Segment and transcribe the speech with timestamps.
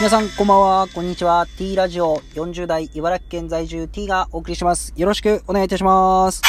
[0.00, 0.88] 皆さん、こんばんは。
[0.94, 1.46] こんにちは。
[1.58, 4.94] T ラジオ40代茨城県在住 T がお送りします。
[4.96, 6.40] よろしくお願いいたします。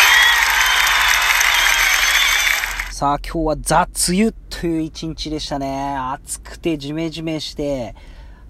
[2.91, 5.97] さあ、今日はザ・梅雨という一日でしたね。
[5.97, 7.93] 暑くてジメジメして、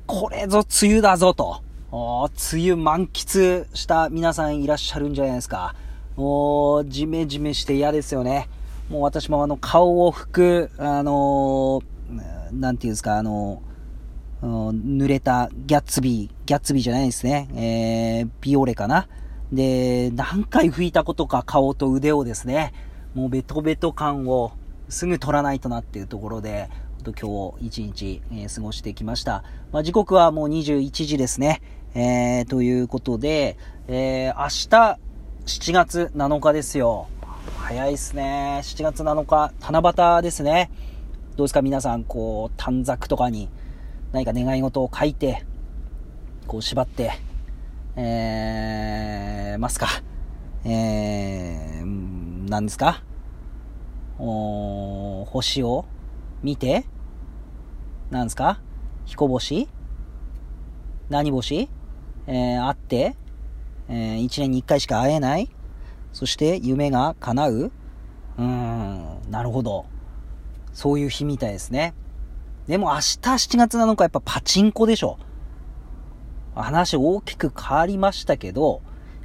[0.06, 1.64] これぞ梅雨だぞと。
[1.92, 5.74] 梅雨満喫した皆さんいらっしゃるんじゃないですか。
[6.16, 8.50] もう、ジメジメして嫌ですよね。
[8.88, 13.71] もう私もあの、顔を拭く、あのー、なんていうんですか、あのー
[14.42, 17.48] 濡れたギャッツビー、ギャッツビーじゃないですね。
[17.54, 19.08] えー、ビオレかな。
[19.52, 22.74] で、何回拭いたことか顔と腕をですね、
[23.14, 24.52] もうベトベト感を
[24.90, 26.70] すぐ取らないとなっていうところで、
[27.04, 29.44] 今日一日、えー、過ごしてきました。
[29.72, 31.62] まあ、時刻はもう21時ですね。
[31.94, 35.00] えー、ということで、えー、明日
[35.46, 37.08] 7月7日ですよ。
[37.58, 38.62] 早いですね。
[38.64, 40.70] 7月7日、七夕ですね。
[41.36, 41.62] どうですか？
[41.62, 43.50] 皆さん、こう、短冊とかに、
[44.12, 45.46] 何か願い事を書いて、
[46.48, 47.12] こう縛って、
[47.96, 49.88] えー、ますか。
[50.64, 53.04] えー、何ですか
[54.20, 55.86] お星を
[56.44, 56.86] 見て、
[58.10, 58.60] 何ですか
[59.06, 59.68] 彦星
[61.10, 61.70] 何星
[62.28, 63.16] えー、会って、
[63.90, 65.50] えー、一年に一回しか会えない
[66.14, 67.54] そして夢が叶う
[68.38, 69.86] うーん、なるほど。
[70.74, 71.94] そういう日みたいですね。
[72.68, 75.18] でも明日7月7日やっぱパチンコでしょ。
[76.56, 78.82] 話大きく変わりましたけど、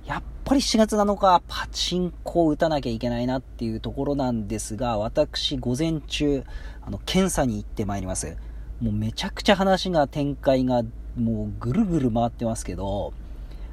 [0.06, 6.45] やっぱり7月7日パチンコを打たなきゃいけないなっていうところなんですが、私午前中、
[6.83, 8.37] あの、検査に行ってまいります。
[8.81, 10.83] もうめちゃくちゃ話が展開が
[11.17, 13.12] もうぐるぐる回ってますけど、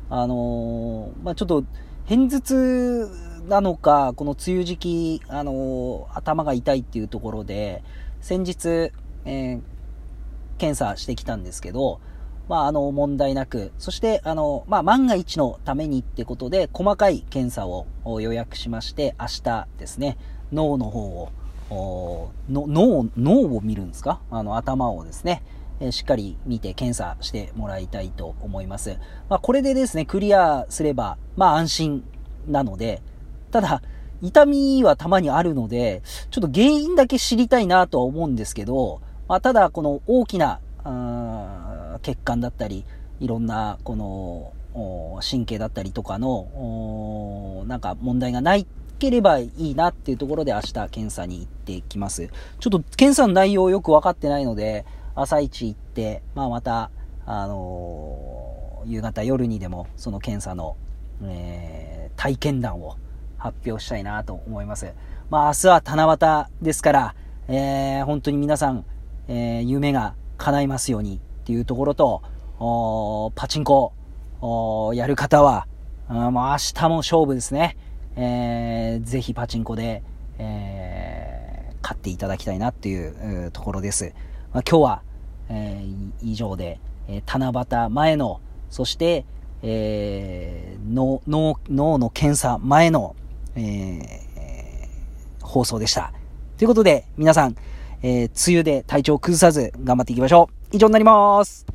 [0.10, 1.64] あのー、まあ、ちょっと、
[2.06, 3.10] 偏頭痛
[3.48, 7.84] なのか、この梅雨時期、あのー、頭が痛いっていうところで、
[8.22, 8.92] 先日、
[9.26, 9.62] えー、
[10.58, 12.00] 検査してきたんですけど、
[12.50, 17.88] まあ、あの、問題なく、そして、あの、まあ、万が一のためにってことで、細かい検査を
[18.20, 20.18] 予約しまして、明日ですね、
[20.52, 21.30] 脳の方
[21.70, 24.20] を、の脳、脳を見るんですか？
[24.30, 25.42] あの、頭をですね、
[25.80, 28.98] えしっかり見て検査してもらいたいと思います。
[29.30, 32.04] まあ、これでですね、クリアすれば、まあ、安心
[32.48, 33.02] なので、
[33.52, 33.82] ただ、
[34.22, 39.02] 痛みはたまにあるので、ちょっと原因だけ知りたいなとは思うんですけど、
[39.34, 40.60] まあ、ただ、この大きな、
[42.04, 42.86] 血管だったり、
[43.20, 44.54] いろんな、この、
[45.28, 48.68] 神経だったりとかの、なんか問題がない
[49.00, 52.30] ければいいなっていうところで明日検査に行ってきます。
[52.60, 54.86] ちょっと検査の内容よくわかってないので、
[55.16, 56.92] 朝一行って、まあまた、
[57.26, 60.78] あのー、夕方夜にでもその検査の、
[61.24, 62.98] えー、体験談を
[63.40, 64.94] 発表したいなと思います。
[65.32, 67.16] まあ明日は七夕ですから、
[67.48, 68.86] えー、本当に皆さん、
[69.28, 72.22] えー、夢が叶いますようにっていうところと、
[73.36, 73.94] パチンコ、
[74.94, 75.68] やる方は、
[76.10, 77.78] もう明日も勝負ですね。
[78.16, 80.04] えー、ぜひパチンコで、
[80.38, 84.14] えー、勝っていただきたいなっていうところです。
[84.54, 85.02] まあ、今日は、
[85.50, 88.40] えー、以上で、えー、七夕前の、
[88.70, 89.26] そして、
[89.62, 93.16] えー、脳、脳、脳の検査前の、
[93.56, 96.14] えー、放送でした。
[96.58, 97.56] ということで、皆さん、
[98.04, 100.76] えー、梅雨で体調崩さず頑張っていきましょう。
[100.76, 101.73] 以上になります。